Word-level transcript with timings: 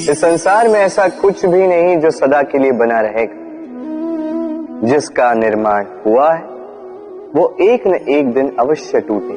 इस 0.00 0.20
संसार 0.20 0.68
में 0.68 0.80
ऐसा 0.80 1.08
कुछ 1.08 1.46
भी 1.46 1.66
नहीं 1.66 1.96
जो 1.96 2.10
सदा 2.10 2.42
के 2.42 2.58
लिए 2.58 2.72
बना 2.72 3.00
रहेगा। 3.00 3.34
जिसका 4.86 5.34
निर्माण 5.34 5.84
हुआ 6.06 6.32
है, 6.32 6.42
वो 7.34 7.56
एक 7.60 7.86
न 7.86 7.94
एक 7.94 8.32
दिन 8.32 8.56
अवश्य 8.58 9.00
टूटे। 9.00 9.34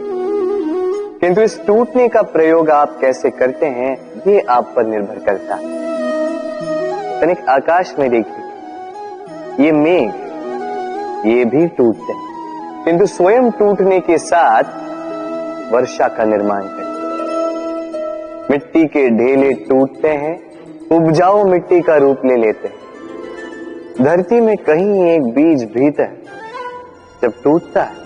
किंतु 1.19 1.41
इस 1.41 1.65
टूटने 1.67 2.07
का 2.07 2.21
प्रयोग 2.21 2.69
आप 2.69 2.97
कैसे 3.01 3.29
करते 3.29 3.65
हैं, 3.65 4.21
ये 4.27 4.39
आप 4.39 4.73
पर 4.75 4.85
निर्भर 4.85 5.19
करता 5.25 5.55
है। 5.55 5.63
तनिक 7.21 7.49
आकाश 7.49 7.95
में 7.99 8.09
देखिए, 8.09 8.45
ये 9.65 9.71
मेघ 9.71 10.11
ये 11.25 11.45
भी 11.45 11.67
टूटते 11.67 12.13
हैं। 12.13 12.33
किंतु 12.85 13.05
स्वयं 13.05 13.51
टूटने 13.51 13.99
के 13.99 14.17
साथ 14.17 14.63
वर्षा 15.73 16.07
का 16.07 16.23
निर्माण 16.23 16.61
करते 16.63 16.83
मिट्टी 18.51 18.85
के 18.85 19.09
ढेले 19.09 19.53
टूटते 19.53 20.07
हैं 20.07 20.52
उपजाऊ 20.93 21.43
मिट्टी 21.43 21.79
का 21.81 21.95
रूप 21.97 22.25
ले 22.25 22.35
लेते 22.37 22.67
हैं। 22.67 22.75
धरती 24.01 24.39
में 24.41 24.55
कहीं 24.57 25.05
एक 25.11 25.23
बीज 25.33 25.63
भीतर 25.73 26.11
जब 27.21 27.33
टूटता 27.43 27.83
है 27.83 28.01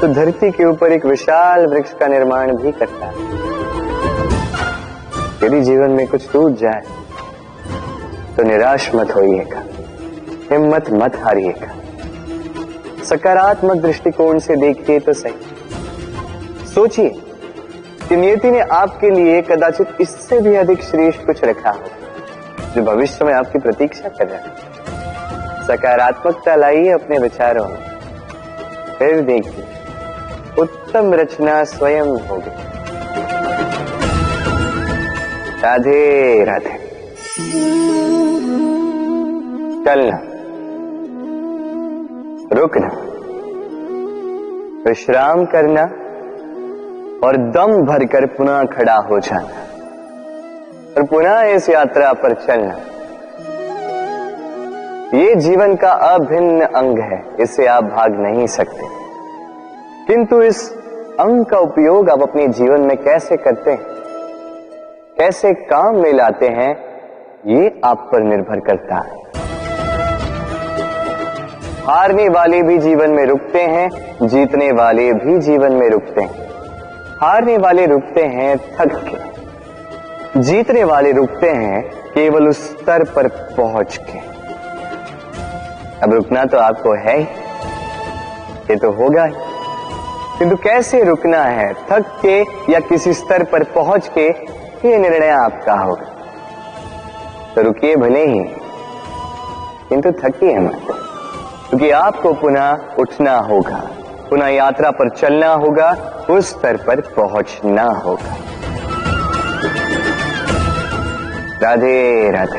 तो 0.00 0.08
धरती 0.08 0.50
के 0.50 0.64
ऊपर 0.64 0.92
एक 0.92 1.06
विशाल 1.06 1.66
वृक्ष 1.66 1.92
का 1.92 2.06
निर्माण 2.06 2.52
भी 2.56 2.72
करता 2.72 3.06
है। 3.06 3.32
यदि 5.44 5.60
जीवन 5.60 5.90
में 5.90 6.06
कुछ 6.08 6.30
टूट 6.32 6.56
जाए 6.58 6.82
तो 8.36 8.42
निराश 8.42 8.90
मत 8.94 9.14
होइएगा। 9.14 9.62
हिम्मत 10.50 10.90
मत 10.92 11.16
हारिएगा। 11.16 11.72
सकारात्मक 13.04 13.76
दृष्टिकोण 13.76 14.38
से 14.38 14.56
देखिए 14.56 14.98
तो 15.00 15.12
सही। 15.12 16.66
सोचिए 16.74 17.08
कि 18.08 18.16
नियति 18.16 18.50
ने 18.50 18.60
आपके 18.60 19.10
लिए 19.10 19.42
कदाचित 19.42 20.00
इससे 20.00 20.40
भी 20.40 20.54
अधिक 20.56 20.82
श्रेष्ठ 20.82 21.26
कुछ 21.26 21.44
रखा 21.44 21.70
हो 21.70 21.82
जो 22.74 22.82
भविष्य 22.82 23.24
में 23.24 23.34
आपकी 23.34 23.58
प्रतीक्षा 23.58 24.08
कर। 24.08 24.28
रहा 24.28 24.38
है 24.38 24.74
सकारात्मकता 25.66 26.54
लाइए 26.56 26.90
अपने 26.90 27.18
विचारों 27.18 27.68
में। 27.68 27.90
फिर 28.98 29.20
देखिए, 29.20 29.64
उत्तम 30.58 31.14
रचना 31.14 31.64
स्वयं 31.64 32.06
होगी। 32.06 32.50
राधे 35.62 36.44
राधे। 36.44 36.84
चलना। 39.84 40.18
रुकना। 42.52 42.90
विश्राम 44.88 45.44
करना 45.44 45.82
और 47.26 47.36
दम 47.36 47.82
भरकर 47.82 48.26
पुनः 48.26 48.64
खड़ा 48.64 48.94
हो 48.94 49.20
जाना। 49.20 49.63
और 50.96 51.02
पुनः 51.02 51.42
इस 51.42 51.68
यात्रा 51.68 52.12
पर 52.12 52.34
चलना। 52.34 52.76
ये 55.18 55.34
जीवन 55.34 55.76
का 55.76 55.88
अभिन्न 55.88 56.60
अंग 56.60 56.98
है 56.98 57.24
इससे 57.40 57.66
आप 57.66 57.84
भाग 57.84 58.20
नहीं 58.20 58.46
सकते। 58.46 58.86
किंतु 60.06 60.42
इस 60.42 60.72
अंग 61.20 61.44
का 61.44 61.58
उपयोग 61.58 62.10
आप 62.10 62.22
अपने 62.22 62.48
जीवन 62.48 62.80
में 62.80 62.96
कैसे 62.96 63.36
करते 63.36 63.70
हैं? 63.70 63.80
कैसे 65.18 65.54
काम 65.54 65.96
में 65.96 66.12
लाते 66.12 66.48
हैं? 66.48 66.76
ये 67.46 67.80
आप 67.84 68.08
पर 68.12 68.20
निर्भर 68.20 68.60
करता 68.60 68.94
है। 68.94 69.24
हारने 71.86 72.28
वाले 72.28 72.62
भी 72.62 72.78
जीवन 72.78 73.10
में 73.10 73.26
रुकते 73.26 73.60
हैं, 73.60 73.90
जीतने 74.28 74.72
वाले 74.72 75.12
भी 75.12 75.38
जीवन 75.38 75.72
में 75.72 75.90
रुकते 75.90 76.20
हैं। 76.20 76.50
हारने 77.20 77.58
वाले 77.58 77.86
रुकते 77.86 78.22
हैं 78.22 78.58
थक 78.58 78.94
के। 78.94 79.33
जीतने 80.36 80.84
वाले 80.84 81.12
रुकते 81.12 81.50
हैं, 81.50 81.82
केवल 81.90 82.48
उस 82.48 82.70
स्तर 82.70 83.04
पर 83.04 83.28
पहुँच 83.28 83.96
के। 83.96 84.18
अब 86.02 86.14
रुकना 86.14 86.44
तो 86.44 86.58
आपको 86.58 86.92
है 86.92 87.18
ही। 87.18 87.24
ये 88.70 88.76
तो 88.76 88.90
होगा 88.90 89.24
ही। 89.24 89.34
किंतु 90.38 90.56
कैसे 90.56 91.04
रुकना 91.04 91.42
है? 91.42 91.74
थक 91.74 92.04
के 92.26 92.40
या 92.72 92.80
किसी 92.80 93.14
स्तर 93.14 93.44
पर 93.44 93.62
पहुँच 93.62 94.10
के, 94.18 94.28
ये 94.88 94.98
निर्णय 94.98 95.28
आपका 95.28 95.74
होगा। 95.74 96.06
तो 97.54 97.62
रुकिए 97.62 97.96
भले 97.96 98.26
ही। 98.26 98.44
किंतु 99.88 100.12
थकिए 100.12 100.58
मत। 100.58 100.82
क्योंकि 101.68 101.90
आपको 101.90 102.32
पुनः 102.32 102.78
उठना 102.98 103.38
होगा। 103.38 103.90
पुनः 104.30 104.46
यात्रा 104.46 104.90
पर 104.90 105.08
चलना 105.08 105.52
होगा, 105.52 105.90
उस 106.30 106.50
स्तर 106.50 106.76
पर 106.76 107.00
पहुँचना 107.00 107.84
होगा। 107.84 108.53
राधे 111.62 112.30
राधे। 112.30 112.58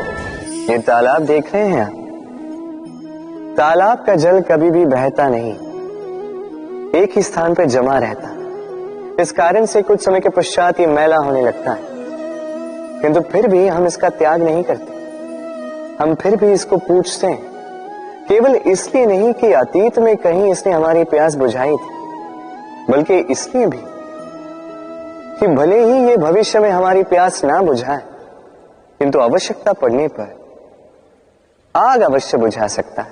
ये 0.71 0.77
तालाब 0.77 1.21
देख 1.21 1.55
रहे 1.55 1.63
हैं 1.63 1.85
आप? 1.85 1.91
तालाब 3.57 4.03
का 4.07 4.15
जल 4.15 4.41
कभी 4.41 4.71
भी 4.71 4.85
बहता 4.85 5.27
नहीं। 5.27 5.53
एक 7.01 7.11
ही 7.15 7.21
स्थान 7.21 7.53
पर 7.53 7.65
जमा 7.65 7.97
रहता। 7.97 8.27
इस 9.21 9.31
कारण 9.31 9.65
से 9.65 9.81
कुछ 9.81 10.05
समय 10.05 10.19
के 10.19 10.29
पश्चात 10.29 10.79
ये 10.79 10.87
मैला 10.87 11.17
होने 11.17 11.41
लगता 11.41 11.71
है। 11.71 11.79
किंतु 13.01 13.19
फिर 13.19 13.47
भी 13.47 13.67
हम 13.67 13.87
इसका 13.87 14.09
त्याग 14.09 14.43
नहीं 14.43 14.63
करते। 14.63 14.93
हम 16.03 16.15
फिर 16.15 16.35
भी 16.35 16.53
इसको 16.53 16.77
पूछते 16.77 17.27
हैं। 17.27 17.51
केवल 18.29 18.55
इसलिए 18.55 19.05
नहीं 19.05 19.33
कि 19.33 19.53
अतीत 19.53 19.99
में 19.99 20.17
कहीं 20.17 20.51
इसने 20.51 20.73
हमारी 20.73 21.03
प्यास 21.03 21.35
बुझाई 21.35 21.75
थी, 21.75 21.87
बल्कि 22.89 23.17
इसलिए 23.17 23.65
भी 23.65 23.79
कि 25.39 25.47
भले 25.47 25.85
ही 25.85 26.07
ये 26.07 26.17
भविष्य 26.17 26.59
में 26.59 26.69
हमारी 26.69 27.03
प्यास 27.03 27.45
ना 27.45 27.61
बुझाए। 27.61 28.14
किंतु 28.99 29.19
आवश्यकता 29.19 29.73
पड़ने 29.73 30.07
पर 30.07 30.45
आग 31.75 32.01
अवश्य 32.01 32.37
बुझा 32.37 32.67
सकता। 32.67 33.01
है 33.01 33.11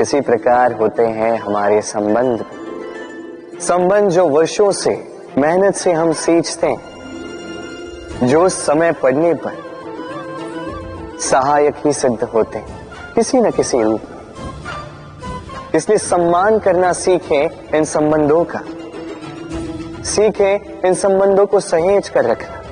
इसी 0.00 0.20
प्रकार 0.20 0.72
होते 0.72 1.02
हैं 1.02 1.38
हमारे 1.38 1.82
संबंध। 1.82 2.44
संबंध 3.60 4.10
जो 4.10 4.28
वर्षों 4.28 4.72
से, 4.72 5.18
मेहनत 5.38 5.74
से 5.74 5.92
हम 5.92 6.12
सींचते 6.12 6.66
हैं, 6.66 8.26
जो 8.26 8.48
समय 8.48 8.92
पड़ने 8.92 9.34
पर 9.34 9.52
सहायक 11.20 11.74
ही 11.86 11.92
सिद्ध 11.92 12.24
होते 12.24 12.58
हैं, 12.58 12.86
किसी 13.14 13.38
न 13.38 13.50
किसी 13.50 13.82
रूप 13.82 14.00
इसलिए 15.74 15.98
सम्मान 15.98 16.58
करना 16.58 16.92
सीखें 16.92 17.48
इन 17.74 17.84
संबंधों 17.84 18.44
का। 18.44 18.60
सीखें 20.02 20.80
इन 20.84 20.94
संबंधों 20.94 21.46
को 21.46 21.60
सहेज 21.60 22.08
कर 22.08 22.24
रखना। 22.24 22.62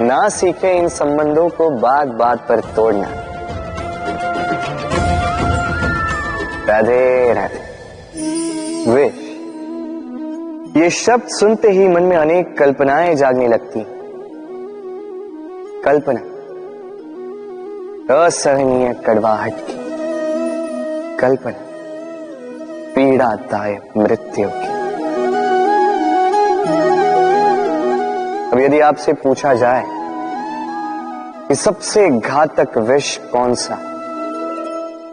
ना 0.00 0.28
सीखे 0.28 0.78
इन 0.78 0.88
संबंधों 0.88 1.48
को 1.48 1.70
बात 1.70 2.08
बात 2.08 2.48
पर 2.48 2.60
तोड़ना। 2.60 3.08
राधे 6.68 7.34
राधे। 7.34 7.64
विश 8.90 9.24
ये 10.76 10.90
शब्द 10.90 11.22
सुनते 11.22 11.70
ही 11.70 11.88
मन 11.88 12.02
में 12.02 12.16
अनेक 12.16 12.58
कल्पनाएँ 12.58 13.14
जागने 13.14 13.48
लगती। 13.48 13.80
कल्पना, 15.82 16.20
असहनीय 18.24 18.92
कड़वाहट 18.92 19.52
की। 19.54 19.84
कल्पना, 21.16 21.52
पीड़ादायक 22.94 23.88
मृत्यु 23.96 24.48
की। 24.48 24.63
यदि 28.64 28.80
आपसे 28.80 29.12
पूछा 29.12 29.52
जाए 29.54 29.84
कि 31.48 31.54
सबसे 31.54 32.08
घातक 32.10 32.76
विष 32.80 33.16
कौन 33.32 33.54
सा 33.54 33.74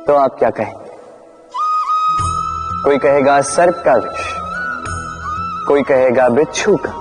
तो 0.08 0.16
आप 0.16 0.36
क्या 0.40 0.50
कहेंगे? 0.50 0.90
कोई 2.84 2.98
कहेगा 2.98 3.40
सर्प 3.42 3.82
का 3.86 3.96
विष, 3.96 4.22
कोई 5.68 5.82
कहेगा 5.84 6.28
बिच्छू 6.30 6.76
का, 6.76 6.94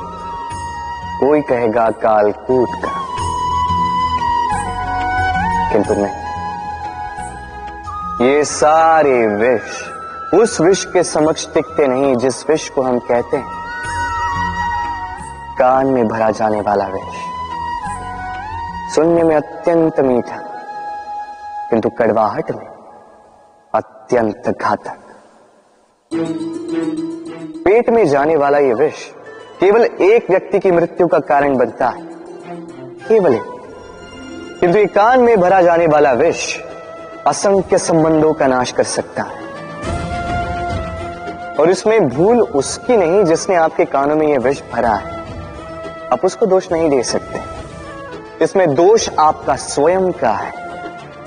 कोई 1.20 1.40
कहेगा 1.42 1.88
कालकूट 2.02 2.68
का। 2.84 2.92
किंतु 5.72 5.94
नहीं, 5.94 6.18
ये 8.26 8.44
सारे 8.46 9.26
विष 9.36 9.80
उस 10.34 10.60
विष 10.60 10.84
के 10.84 11.02
समक्ष 11.04 11.46
टिकते 11.54 11.86
नहीं 11.86 12.16
जिस 12.16 12.48
विष 12.50 12.68
को 12.68 12.82
हम 12.82 12.98
कहते 12.98 13.36
हैं। 13.36 13.59
कान 15.60 15.86
में 15.86 16.08
भरा 16.08 16.30
जाने 16.30 16.60
वाला 16.60 16.86
विष 16.86 17.02
सुनने 18.94 19.22
में 19.22 19.36
अत्यंत 19.36 20.00
मीठा, 20.00 20.36
किंतु 21.70 21.90
कड़वाहट 21.90 22.50
में 22.50 22.66
अत्यंत 23.74 24.58
घातक। 24.60 24.98
पेट 27.64 27.90
में 27.90 28.08
जाने 28.08 28.36
वाला 28.36 28.58
यह 28.58 28.74
विष 28.74 29.06
केवल 29.60 29.84
एक 29.84 30.30
व्यक्ति 30.30 30.58
की 30.58 30.70
मृत्यु 30.70 31.06
का 31.06 31.18
कारण 31.18 31.56
बनता 31.56 31.88
है। 31.88 32.02
केवल 33.08 33.34
एक। 33.34 33.44
किंतु 34.60 34.78
ये 34.78 34.86
कान 34.86 35.20
में 35.20 35.40
भरा 35.40 35.62
जाने 35.62 35.86
वाला 35.86 36.12
विष 36.12 36.58
असंख्य 37.26 37.78
संबंधों 37.78 38.32
का 38.32 38.46
नाश 38.46 38.72
कर 38.72 38.84
सकता 38.84 39.22
है। 39.22 39.40
और 41.60 41.70
इसमें 41.70 42.08
भूल 42.08 42.40
उसकी 42.40 42.96
नहीं 42.96 43.24
जिसने 43.24 43.56
आपके 43.56 43.84
कानों 43.84 44.16
में 44.16 44.26
यह 44.26 44.38
विष 44.38 44.62
भरा 44.72 44.94
है। 44.94 45.19
आप 46.12 46.24
उसको 46.24 46.46
दोष 46.46 46.72
नहीं 46.72 46.88
दे 46.90 47.02
सकते। 47.02 47.40
इसमें 48.44 48.74
दोष 48.74 49.08
आपका 49.18 49.56
स्वयं 49.56 50.12
का 50.12 50.32
है 50.32 50.52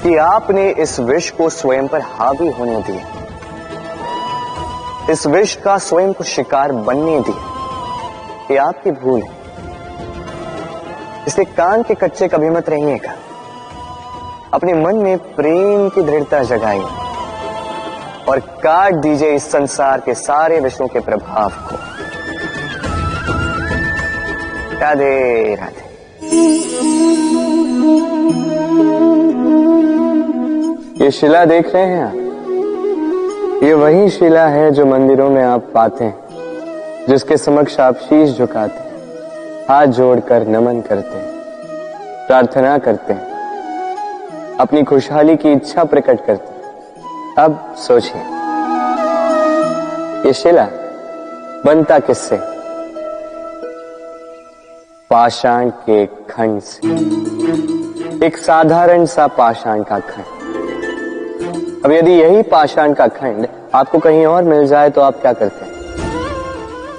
कि 0.03 0.15
आपने 0.15 0.69
इस 0.69 0.99
विष 0.99 1.29
को 1.29 1.49
स्वयं 1.49 1.87
पर 1.87 2.01
हावी 2.01 2.47
होने 2.49 2.81
दिया 2.81 3.05
इस 5.09 5.25
विष 5.27 5.55
का 5.55 5.77
स्वयं 5.77 6.13
को 6.13 6.23
शिकार 6.23 6.71
बनने 6.71 7.19
दिया 7.19 8.47
ये 8.51 8.57
आपकी 8.57 8.91
भूल 8.91 9.21
है। 9.21 9.31
इसे 11.27 11.43
कान 11.45 11.83
के 11.83 11.93
कच्चे 11.93 12.27
कभी 12.27 12.49
मत 12.49 12.69
रहिएगा। 12.69 13.13
अपने 14.53 14.73
मन 14.73 14.95
में 14.95 15.17
प्रेम 15.35 15.89
की 15.89 16.01
दृढ़ता 16.01 16.43
जगाइए। 16.43 16.87
और 18.29 18.39
काट 18.39 18.93
दीजिए 18.93 19.31
इस 19.31 19.51
संसार 19.51 19.99
के 19.99 20.13
सारे 20.13 20.59
विषयों 20.59 20.87
के 20.87 20.99
प्रभाव 20.99 21.49
को। 21.49 21.92
राधे 24.83 25.55
राधे। 25.55 25.91
ये 31.03 31.11
शिला 31.11 31.45
देख 31.45 31.73
रहे 31.75 31.83
हैं 31.83 32.03
आप? 32.03 32.13
ये 33.63 33.73
वही 33.73 34.09
शिला 34.09 34.47
है 34.47 34.71
जो 34.71 34.85
मंदिरों 34.85 35.29
में 35.29 35.43
आप 35.43 35.71
पाते 35.73 36.03
हैं, 36.03 37.07
जिसके 37.09 37.37
समक्ष 37.37 37.79
आप 37.79 37.95
शीश 37.95 38.37
झुकाते 38.37 38.79
हैं, 38.79 38.95
हाथ 39.69 39.87
जोड़कर 39.87 40.47
नमन 40.47 40.81
करते 40.81 41.17
हैं, 41.17 41.31
प्रार्थना 42.27 42.77
करते 42.77 43.13
हैं, 43.13 44.57
अपनी 44.59 44.83
खुशहाली 44.83 45.35
की 45.35 45.51
इच्छा 45.51 45.83
प्रकट 45.83 46.25
करते 46.25 46.53
हैं। 46.53 47.35
अब 47.37 47.75
सोचिए, 47.77 48.21
ये 50.27 50.33
शिला 50.33 50.67
बनता 51.65 51.99
किससे? 51.99 52.52
पाषाण 55.13 55.69
के 55.69 56.05
खंड 56.05 56.61
से। 56.61 56.87
एक 58.25 58.37
साधारण 58.37 59.05
सा 59.05 59.27
पाषाण 59.27 59.83
का 59.83 59.99
खंड। 59.99 61.83
अब 61.85 61.91
यदि 61.91 62.11
यही 62.11 62.41
पाषाण 62.41 62.93
का 62.93 63.07
खंड 63.07 63.47
आपको 63.75 63.99
कहीं 63.99 64.25
और 64.25 64.43
मिल 64.43 64.67
जाए 64.67 64.89
तो 64.89 65.01
आप 65.01 65.21
क्या 65.21 65.33
करते 65.33 65.65
हैं? 65.65 65.73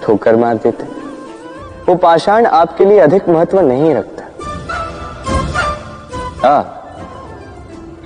ठोकर 0.02 0.36
मार 0.36 0.56
देते 0.56 0.84
वो 1.88 1.94
पाषाण 1.94 2.46
आपके 2.46 2.84
लिए 2.84 2.98
अधिक 2.98 3.28
महत्व 3.28 3.60
नहीं 3.60 3.94
रखता। 3.94 4.22
आ, 6.48 6.62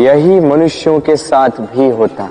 यही 0.00 0.40
मनुष्यों 0.40 1.00
के 1.00 1.16
साथ 1.16 1.50
भी 1.50 1.90
होता। 1.90 2.24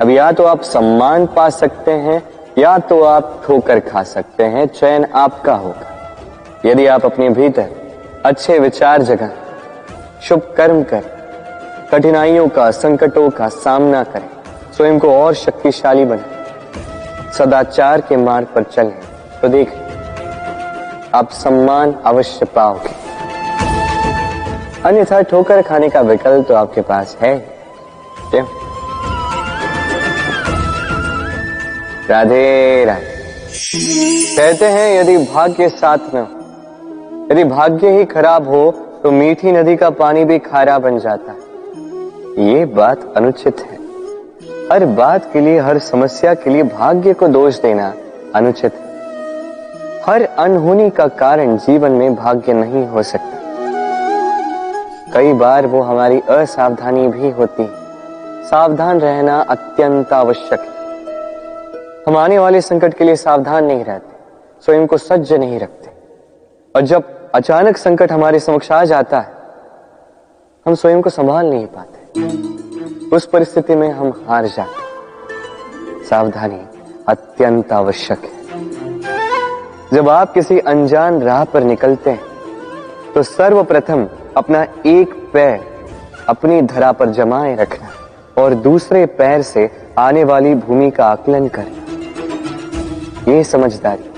अब 0.00 0.10
या 0.10 0.32
तो 0.32 0.44
आप 0.44 0.62
सम्मान 0.62 1.26
पा 1.26 1.50
सकते 1.50 1.90
हैं 1.90 2.22
या 2.58 2.78
तो 2.78 3.02
आप 3.02 3.42
ठोकर 3.46 3.80
खा 3.80 4.02
सकते 4.02 4.44
हैं 4.44 4.66
चयन 4.66 5.04
आपका 5.04 5.54
होगा। 5.54 5.87
यदि 6.64 6.86
आप 6.86 7.04
अपने 7.04 7.28
भीतर 7.30 7.68
अच्छे 8.26 8.58
विचार 8.58 9.02
जगह 9.02 9.30
शुभ 10.22 10.54
कर्म 10.56 10.82
कर, 10.82 11.02
कठिनाइयों 11.92 12.48
का, 12.48 12.70
संकटों 12.70 13.28
का 13.30 13.48
सामना 13.48 14.02
करें, 14.04 14.28
स्वयं 14.76 14.98
को 14.98 15.12
और 15.14 15.34
शक्तिशाली 15.34 16.04
बने, 16.04 17.32
सदाचार 17.32 18.00
के 18.00 18.16
मार्ग 18.16 18.46
पर 18.46 18.62
चलें 18.62 18.98
तो 19.42 19.48
देख, 19.48 19.72
आप 21.14 21.30
सम्मान 21.32 21.94
अवश्य 22.06 22.46
पाओगे। 22.46 22.96
अन्यथा 24.84 25.20
ठोकर 25.22 25.62
खाने 25.62 25.88
का 25.88 26.00
विकल्प 26.00 26.46
तो 26.48 26.54
आपके 26.54 26.80
पास 26.80 27.16
है। 27.20 27.38
क्यों? 28.30 28.46
राधे 32.10 32.84
राधे। 32.84 33.16
कहते 34.36 34.66
हैं, 34.66 35.00
यदि 35.00 35.16
भाग्य 35.24 35.68
साथ 35.68 36.14
में 36.14 36.20
हो 36.22 36.37
यदि 37.32 37.44
भाग्य 37.44 37.88
ही 37.88 38.04
खराब 38.04 38.48
हो 38.48 38.70
तो 39.02 39.10
मीठी 39.10 39.52
नदी 39.52 39.76
का 39.76 39.90
पानी 39.90 40.24
भी 40.24 40.38
खारा 40.38 40.78
बन 40.78 40.98
जाता 40.98 41.32
है। 41.32 41.38
ये 42.46 42.64
बात 42.64 43.12
अनुचित 43.16 43.60
है। 43.60 43.76
हर 44.72 44.84
बात 44.86 45.32
के 45.32 45.40
लिए, 45.40 45.58
हर 45.58 45.78
समस्या 45.78 46.34
के 46.34 46.50
लिए 46.50 46.62
भाग्य 46.62 47.14
को 47.14 47.28
दोष 47.28 47.60
देना 47.60 47.92
अनुचित 48.34 48.74
है। 48.74 48.86
हर 50.02 50.22
अनहोनी 50.38 50.90
का 50.90 51.06
कारण 51.08 51.56
जीवन 51.56 51.92
में 51.92 52.14
भाग्य 52.14 52.52
नहीं 52.52 52.86
हो 52.86 53.02
सकता। 53.02 53.36
कई 55.14 55.32
बार 55.32 55.66
वो 55.66 55.80
हमारी 55.80 56.20
असावधानी 56.30 57.06
भी 57.08 57.30
होती 57.30 57.62
है। 57.62 57.70
सावधान 58.44 59.00
रहना 59.00 59.40
अत्यंत 59.40 60.12
आवश्यक 60.12 60.60
है। 60.60 60.76
हम 62.06 62.16
आने 62.16 62.38
वाले 62.38 62.60
संकट 62.60 62.94
के 62.94 63.04
लिए 63.04 63.16
सावधान 63.16 63.64
नहीं 63.64 63.84
रहते, 63.84 64.16
स्वयं 64.64 64.86
को 64.86 64.96
सज्ज 64.96 65.32
नहीं 65.32 65.58
रखते। 65.60 65.90
और 66.74 66.82
जब 66.82 67.17
अचानक 67.34 67.76
संकट 67.76 68.12
हमारे 68.12 68.38
समक्ष 68.40 68.70
आ 68.72 68.84
जाता 68.84 69.20
है। 69.20 69.32
हम 70.66 70.74
स्वयं 70.74 71.02
को 71.02 71.10
संभाल 71.10 71.46
नहीं 71.46 71.66
पाते। 71.66 73.16
उस 73.16 73.26
परिस्थिति 73.26 73.74
में 73.76 73.90
हम 73.90 74.12
हार 74.28 74.46
जाते 74.46 76.04
सावधानी 76.04 76.60
अत्यंत 77.08 77.72
आवश्यक 77.72 78.24
है। 78.24 78.30
जब 79.92 80.08
आप 80.08 80.32
किसी 80.32 80.58
अनजान 80.58 81.20
राह 81.22 81.44
पर 81.44 81.62
निकलते 81.62 82.10
हैं 82.10 83.12
तो 83.14 83.22
सर्वप्रथम 83.22 84.08
अपना 84.36 84.66
एक 84.86 85.14
पैर 85.32 85.60
अपनी 86.28 86.60
धरा 86.62 86.92
पर 86.92 87.10
जमाए 87.10 87.54
रखना 87.56 87.88
और 88.42 88.54
दूसरे 88.54 89.06
पैर 89.06 89.42
से 89.42 89.70
आने 89.98 90.24
वाली 90.24 90.54
भूमि 90.54 90.90
का 90.90 91.06
आकलन 91.06 91.48
करना। 91.48 93.32
ये 93.32 93.44
समझदारी, 93.44 94.10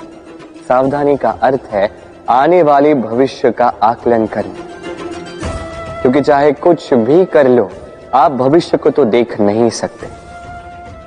सावधानी 0.69 1.17
का 1.17 1.31
अर्थ 1.31 1.69
है 1.71 2.00
आने 2.31 2.63
वाले 2.63 2.95
भविष्य 2.95 3.51
का 3.51 3.67
आकलन 3.83 4.27
करना 4.27 6.03
क्योंकि 6.03 6.21
चाहे 6.21 6.53
कुछ 6.53 6.93
भी 6.95 7.25
कर 7.25 7.49
लो, 7.49 7.71
आप 8.15 8.33
भविष्य 8.33 8.77
को 8.77 8.91
तो 8.91 9.05
देख 9.05 9.41
नहीं 9.41 9.71
सकते। 9.71 10.07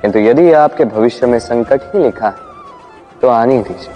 किंतु 0.00 0.12
तो 0.12 0.18
यदि 0.18 0.52
आपके 0.52 0.84
भविष्य 0.84 1.26
में 1.26 1.38
संकट 1.38 1.80
ही 1.94 2.02
लिखा 2.02 2.28
है 2.28 3.20
तो 3.22 3.28
आने 3.28 3.58
दीजिए। 3.58 3.94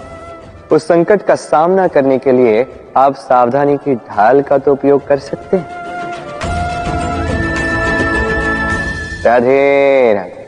उस 0.71 0.87
संकट 0.87 1.21
का 1.21 1.35
सामना 1.35 1.87
करने 1.87 2.17
के 2.19 2.31
लिए 2.31 2.65
आप 2.97 3.15
सावधानी 3.17 3.77
की 3.77 3.95
ढाल 3.95 4.41
का 4.41 4.57
तो 4.57 4.71
उपयोग 4.73 5.07
कर 5.07 5.19
सकते 5.19 5.57
हैं। 5.57 5.67
राधे 9.23 10.13
राधे। 10.13 10.38